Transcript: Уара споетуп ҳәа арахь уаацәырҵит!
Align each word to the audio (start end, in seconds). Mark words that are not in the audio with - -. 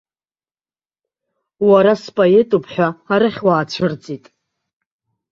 Уара 1.69 1.93
споетуп 2.03 2.65
ҳәа 2.73 2.87
арахь 3.13 3.41
уаацәырҵит! 3.47 4.25